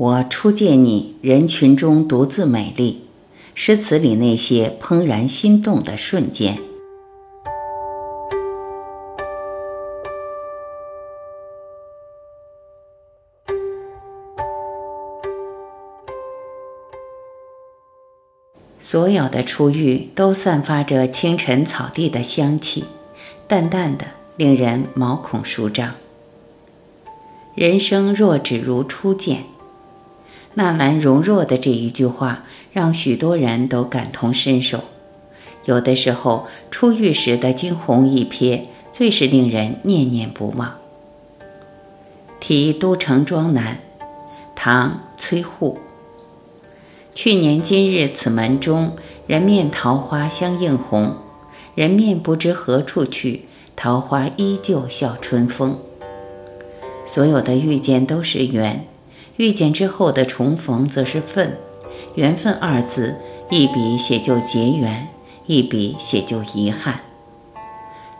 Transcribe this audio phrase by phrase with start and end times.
[0.00, 3.02] 我初见你，人群中独自美丽。
[3.54, 6.58] 诗词里那些怦然心动的瞬间。
[18.78, 22.86] 所有的初遇都散发着清晨草地的香气，
[23.46, 24.06] 淡淡的，
[24.38, 25.92] 令人毛孔舒张。
[27.54, 29.44] 人生若只如初见，
[30.54, 34.80] 纳兰容若的这一句话让许多人都感同身受。
[35.64, 40.74] 有的时候，初遇时的惊鸿一瞥，最是令人念念不忘。
[42.40, 43.78] 题都城庄南，
[44.56, 45.78] 唐·崔护。
[47.14, 48.92] 去年今日此门中，
[49.26, 51.14] 人面桃花相映红。
[51.74, 53.44] 人面不知何处去，
[53.76, 55.78] 桃花依旧笑春风。
[57.06, 58.86] 所有的遇见都是缘，
[59.40, 61.56] 遇见之后的重逢则是份。
[62.14, 63.16] 缘分二字，
[63.48, 65.08] 一笔写就结缘，
[65.46, 67.00] 一笔写就遗憾。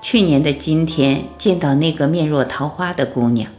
[0.01, 3.53] 去年的今天见到那个面若桃花的姑娘，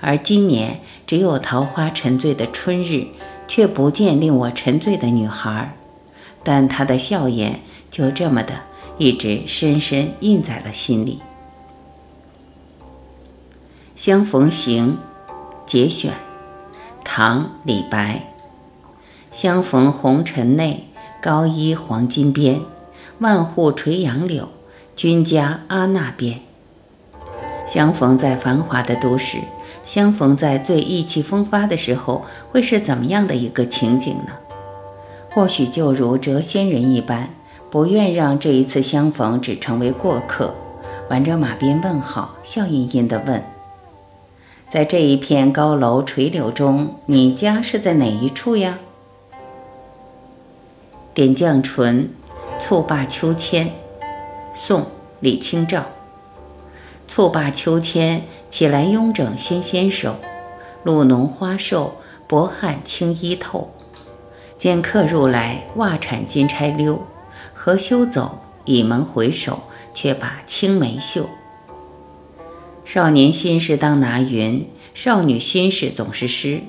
[0.00, 3.06] 而今年只有桃花沉醉的春日。
[3.46, 5.76] 却不见令我沉醉的女孩，
[6.42, 8.54] 但她的笑颜就这么的
[8.96, 11.20] 一直深深印在了心里。
[13.94, 14.96] 相逢行，
[15.66, 16.14] 节选，
[17.04, 18.22] 唐·李白。
[19.30, 20.88] 相逢红尘内，
[21.20, 22.60] 高衣黄金边，
[23.18, 24.48] 万户垂杨柳，
[24.96, 26.40] 君家阿那边。
[27.66, 29.38] 相逢在繁华的都市。
[29.84, 34.32] 相逢在最意气风发的时候，会是怎么样的一个情景呢？
[35.30, 37.28] 或许就如谪仙人一般，
[37.70, 40.54] 不愿让这一次相逢只成为过客，
[41.10, 43.44] 挽着马鞭问好，笑吟吟地问
[44.70, 48.78] ：“在这一片高楼垂柳中，你家是在哪一处呀？”
[51.14, 52.10] 点绛唇，
[52.58, 53.70] 蹴罢秋千。
[54.54, 54.82] 宋·
[55.20, 55.84] 李清照。
[57.06, 58.22] 蹴罢秋千。
[58.50, 60.14] 起来，慵整纤纤手，
[60.84, 61.96] 露浓花瘦，
[62.28, 63.68] 薄汗轻衣透。
[64.56, 67.02] 见客入来，袜铲金钗溜。
[67.52, 68.38] 何羞走？
[68.64, 69.58] 倚门回首，
[69.92, 71.28] 却把青梅嗅。
[72.84, 76.60] 少年心事当拿云，少女心事总是诗。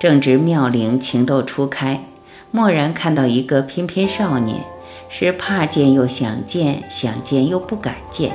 [0.00, 2.04] 正值妙龄情窦初开，
[2.50, 4.64] 蓦然看到一个翩翩少年，
[5.08, 8.32] 是怕见又想见，想见又不敢见，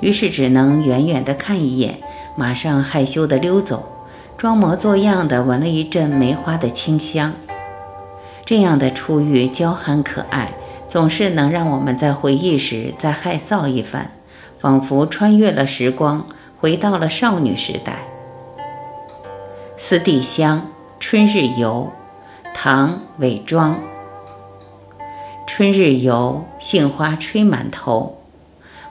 [0.00, 1.98] 于是只能远远地看一眼。
[2.34, 3.92] 马上害羞地溜走，
[4.38, 7.34] 装模作样地闻了一阵梅花的清香。
[8.46, 10.52] 这样的初遇娇憨可爱，
[10.88, 14.12] 总是能让我们在回忆时再害臊一番，
[14.58, 16.26] 仿佛穿越了时光，
[16.62, 18.04] 回到了少女时代。
[19.76, 20.58] 思地香
[21.00, 21.90] 《春日游》，
[22.54, 23.80] 唐·韦庄。
[25.44, 28.18] 春日游，杏花吹满头，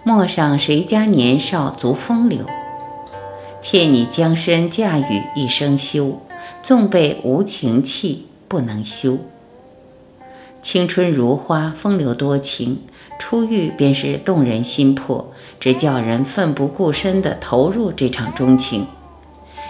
[0.03, 2.39] 陌上谁家年少足风流。
[3.61, 6.19] 妾你将身嫁与一生休，
[6.61, 9.17] 纵被无情弃，不能休。
[10.61, 12.81] 青春如花，风流多情，
[13.17, 15.31] 初遇便是动人心魄，
[15.61, 18.87] 只叫人奋不顾身地投入这场钟情。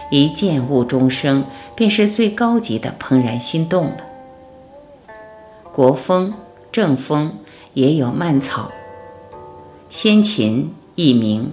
[0.10, 1.44] 一见误终生，
[1.76, 3.98] 便是最高级的怦然心动了。
[5.72, 6.34] 国风、
[6.72, 7.34] 正风
[7.74, 8.72] 也有蔓草，
[9.90, 11.52] 先秦佚名。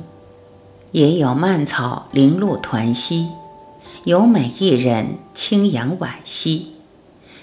[0.93, 3.29] 也有蔓草零露团兮，
[4.05, 6.77] 有美一人清扬婉兮，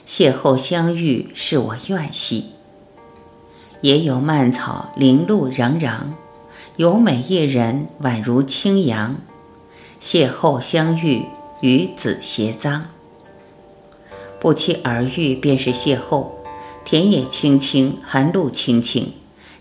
[0.07, 2.45] 邂逅相遇是我愿兮。
[3.81, 5.99] 也有蔓草零露攘攘，
[6.77, 9.15] 有美一人宛如清扬，
[10.01, 11.23] 邂逅相遇
[11.61, 12.81] 与子偕臧。
[14.41, 16.27] 不期而遇便是邂逅，
[16.83, 19.13] 田野青青，寒露清清。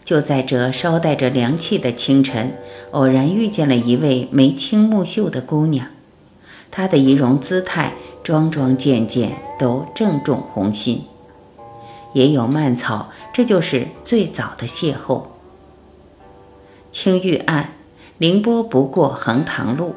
[0.04, 2.56] 就在这稍带着凉气的清晨，
[2.91, 5.86] 偶然遇见了一位眉清目秀的姑娘，
[6.72, 7.92] 她的仪容姿态、
[8.24, 11.04] 桩桩件件都正中红心。
[12.12, 15.22] 也有蔓草，这就是最早的邂逅。
[16.94, 17.70] 青玉案，
[18.18, 19.96] 凌波不过横塘路。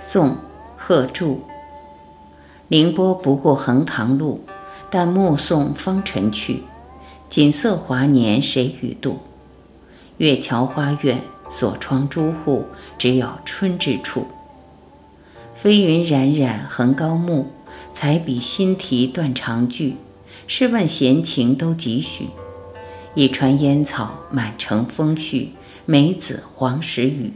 [0.00, 0.30] 宋·
[0.78, 1.42] 贺铸。
[2.68, 4.42] 凌波不过横塘路，
[4.90, 6.62] 但目送芳尘去。
[7.28, 9.18] 锦瑟华年谁与度？
[10.16, 12.64] 月桥花院，锁窗朱户，
[12.96, 14.28] 只有春之处。
[15.54, 17.48] 飞云冉冉横高木，
[17.92, 19.96] 彩笔新题断肠句。
[20.46, 22.28] 试问闲情都几许？
[23.14, 25.48] 一川烟草满城风絮，
[25.84, 27.32] 梅子黄时雨。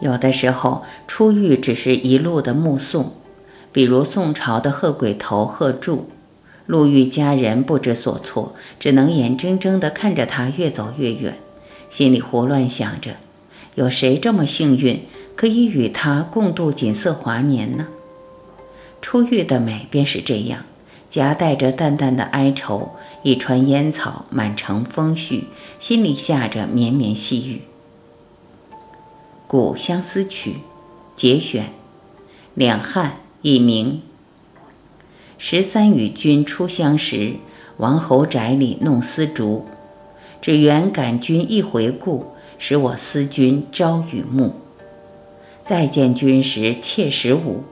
[0.00, 3.12] 有的时候，初遇只是一路的目送，
[3.72, 6.08] 比如宋朝的贺鬼头贺铸，
[6.66, 11.36] 陆遇家人不知所措，只能眼睁睁地看着他越走越远，
[11.90, 13.16] 心里胡乱想着：
[13.74, 15.04] 有谁这么幸运，
[15.34, 17.88] 可以与他共度锦瑟华年呢？
[19.02, 20.64] 初遇的美便是这样，
[21.10, 22.92] 夹带着淡淡的哀愁，
[23.22, 25.44] 一川烟草，满城风絮，
[25.78, 27.60] 心里下着绵绵细雨。
[29.46, 30.52] 《古相思曲》
[31.14, 31.72] 节选，
[32.54, 33.16] 两汉。
[33.42, 34.02] 一名。
[35.38, 37.36] 十三与君初相识，
[37.78, 39.64] 王侯宅里弄丝竹。
[40.42, 42.26] 只缘感君一回顾，
[42.58, 44.52] 使我思君朝与暮。
[45.64, 47.62] 再见君时妾十五，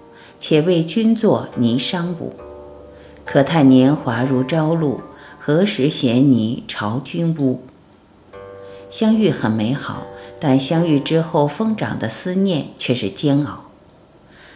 [0.41, 2.33] 且为君作霓裳舞。
[3.31, 5.03] 可叹年华如朝露，
[5.39, 7.61] 何时衔泥巢君屋？
[8.91, 10.07] 相遇很美好，
[10.41, 13.65] 但相遇之后疯长的思念却是煎熬。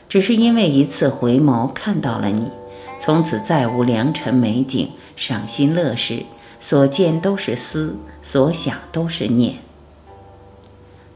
[0.08, 2.50] 只是因为一次回眸看到了你，
[2.98, 6.22] 从此再无良辰美景、赏心乐事，
[6.58, 9.56] 所见都是思，所想都是念。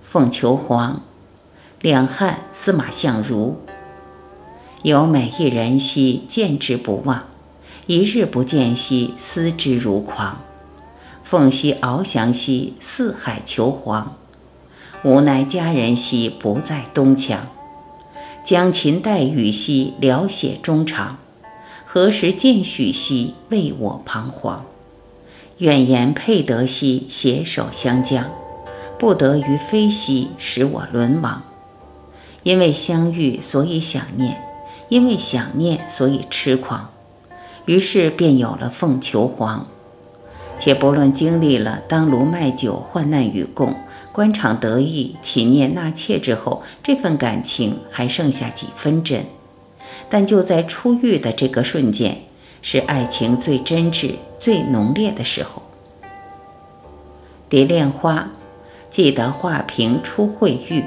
[0.02, 1.00] 凤求凰，
[1.80, 3.58] 两汉司马相如。
[4.82, 7.20] 有美一人兮，见之不忘；
[7.88, 10.40] 一日不见兮，思之如狂。
[11.22, 14.16] 凤兮翱翔兮，四海求凰。
[15.04, 17.46] 无奈佳人兮，不在东墙。
[18.42, 21.18] 将琴代雨兮，聊写衷肠。
[21.84, 24.64] 何时见许兮，为我彷徨。
[25.58, 28.28] 愿言配得兮，携手相将。
[28.98, 31.44] 不得于飞兮，使我沦亡。
[32.42, 34.34] 因为相遇，所以想念；
[34.88, 36.90] 因为想念，所以痴狂。
[37.66, 39.66] 于是便有了凤求凰。
[40.58, 43.74] 且不论经历了当卢卖酒，患难与共。
[44.12, 49.26] 官场得意，起念纳妾之后，这份感情还剩下几分真？
[50.08, 52.22] 但就在初遇的这个瞬间，
[52.62, 55.60] 是爱情最真挚、最浓烈的时候。
[57.50, 58.30] 蝶恋花，
[58.88, 60.82] 记得画屏初会遇。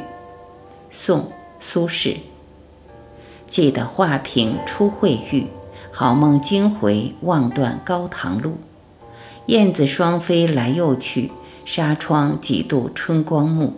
[0.90, 1.20] 宋·
[1.60, 2.18] 苏轼。
[3.48, 5.46] 记得画屏初会遇，
[6.01, 8.54] 好梦惊回望断高堂路。
[9.48, 11.30] 燕子双飞来又去。
[11.66, 13.74] 纱窗几度春光暮，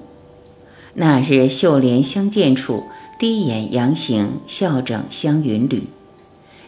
[0.94, 2.84] 那日绣帘相见处，
[3.18, 5.88] 低掩杨行，笑整香云缕。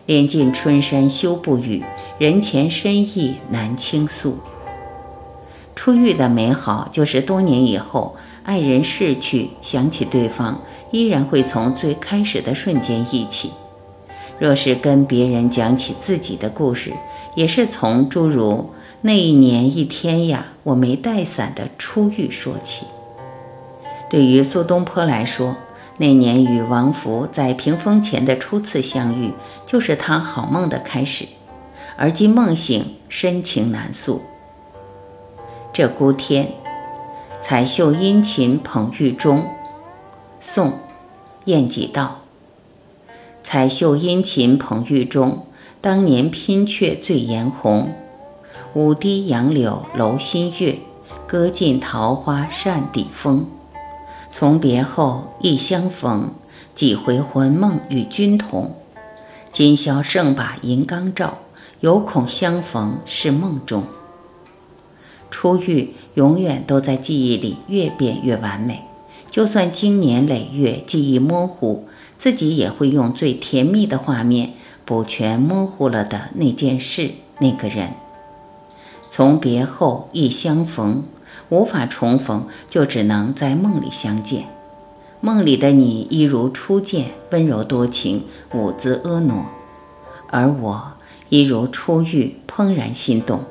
[0.07, 1.83] 帘尽春山休不语，
[2.17, 4.39] 人前深意难倾诉。
[5.75, 10.59] 初遇的美好，就是多年以后，爱人逝去，想起对方，
[10.89, 13.51] 依然会从最开始的瞬间忆起。
[14.43, 16.91] 若是跟别人讲起自己的故事，
[17.33, 18.71] 也是从诸如。
[18.99, 22.85] 那一年一天呀，我没带伞的初遇说起。
[24.09, 25.55] 对于苏东坡来说，
[25.97, 29.31] 那年与王弗在屏风前的初次相遇，
[29.65, 31.25] 就是他好梦的开始。
[31.95, 34.23] 而今梦醒，深情难诉。
[35.71, 36.51] 这孤天，
[37.39, 39.47] 彩袖殷勤捧玉钟。
[40.41, 40.73] 宋，
[41.45, 42.22] 晏几道。
[43.43, 45.45] 彩绣殷勤捧玉钟，
[45.81, 47.93] 当年拼却最颜红。
[48.73, 50.79] 舞堤杨柳楼新月，
[51.27, 53.45] 歌尽桃花扇底风。
[54.31, 56.31] 从别后，忆相逢，
[56.73, 58.73] 几回魂梦与君同。
[59.51, 61.37] 今宵胜把银缸照，
[61.81, 63.83] 犹恐相逢是梦中。
[65.29, 68.83] 初遇永远都在记忆里越变越完美，
[69.29, 71.88] 就算经年累月记忆模糊，
[72.24, 74.53] 自己也会用最甜蜜的画面
[74.86, 77.96] 补全模糊了的那件事、那个人。
[79.10, 81.03] 从别后，一相逢，
[81.50, 84.46] 无法重逢，就只能在梦里相见。
[85.20, 89.44] 梦里的你，一如初见，温柔多情，舞姿婀娜；
[90.30, 90.94] 而我，
[91.27, 93.42] 一如初遇，怦然心动。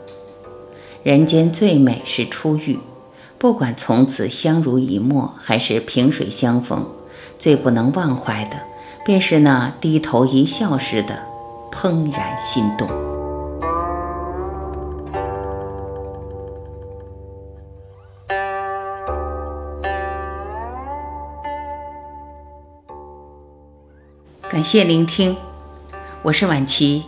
[1.03, 2.79] 人间最美是初遇，
[3.37, 6.87] 不管从此相濡以沫，还是萍水相逢，
[7.43, 8.57] 最不能忘怀的，
[9.05, 11.19] 便是那低头一笑时的
[11.73, 12.89] 怦然心动。
[24.49, 25.37] 感谢聆听，
[26.23, 27.03] 我是婉琪，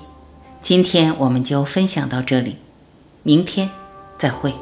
[0.61, 2.57] 今天我们就分享到这里，
[3.23, 3.71] 明天
[4.19, 4.53] 再会。